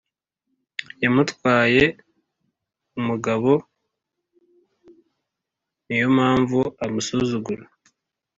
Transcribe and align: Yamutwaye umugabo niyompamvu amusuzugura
Yamutwaye 1.03 1.83
umugabo 2.99 3.51
niyompamvu 5.85 6.59
amusuzugura 6.83 7.63